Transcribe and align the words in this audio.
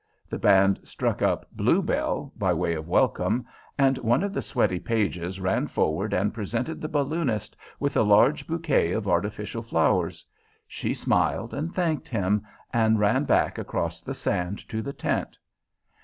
The 0.27 0.39
band 0.39 0.79
struck 0.81 1.21
up 1.21 1.45
"Blue 1.51 1.83
Bell" 1.83 2.33
by 2.35 2.53
way 2.55 2.73
of 2.73 2.89
welcome, 2.89 3.45
and 3.77 3.99
one 3.99 4.23
of 4.23 4.33
the 4.33 4.41
sweaty 4.41 4.79
pages 4.79 5.39
ran 5.39 5.67
forward 5.67 6.11
and 6.11 6.33
presented 6.33 6.81
the 6.81 6.87
balloonist 6.89 7.55
with 7.79 7.95
a 7.95 8.01
large 8.01 8.47
bouquet 8.47 8.93
of 8.93 9.07
artificial 9.07 9.61
flowers. 9.61 10.25
She 10.67 10.95
smiled 10.95 11.53
and 11.53 11.71
thanked 11.75 12.07
him, 12.07 12.41
and 12.73 12.99
ran 12.99 13.25
back 13.25 13.59
across 13.59 14.01
the 14.01 14.15
sand 14.15 14.67
to 14.69 14.81
the 14.81 14.89
tent. 14.93 15.37